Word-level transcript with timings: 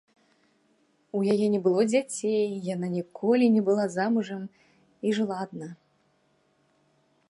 У 1.19 1.21
яе 1.33 1.47
не 1.55 1.59
было 1.67 1.81
дзяцей, 1.91 2.57
яна 2.73 2.87
ніколі 2.97 3.45
не 3.59 3.65
была 3.71 3.85
замужам 3.99 4.41
і 5.09 5.17
жыла 5.21 5.35
адна. 5.49 5.67